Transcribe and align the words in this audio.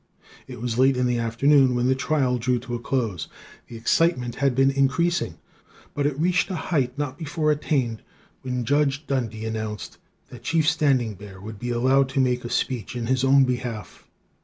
"It 0.47 0.59
was 0.59 0.79
late 0.79 0.97
in 0.97 1.05
the 1.05 1.19
afternoon 1.19 1.75
when 1.75 1.85
the 1.85 1.93
trial 1.93 2.39
drew 2.39 2.57
to 2.61 2.73
a 2.73 2.79
close. 2.79 3.27
The 3.67 3.77
excitement 3.77 4.33
had 4.33 4.55
been 4.55 4.71
increasing, 4.71 5.35
but 5.93 6.07
it 6.07 6.19
reached 6.19 6.49
a 6.49 6.55
height 6.55 6.97
not 6.97 7.19
before 7.19 7.51
attained 7.51 8.01
when 8.41 8.65
Judge 8.65 9.05
Dundy 9.05 9.45
announced 9.45 9.99
that 10.29 10.41
Chief 10.41 10.67
Standing 10.67 11.13
Bear 11.13 11.39
would 11.39 11.59
be 11.59 11.69
allowed 11.69 12.09
to 12.09 12.19
make 12.19 12.43
a 12.43 12.49
speech 12.49 12.95
in 12.95 13.05
his 13.05 13.23
own 13.23 13.43
behalf. 13.43 14.07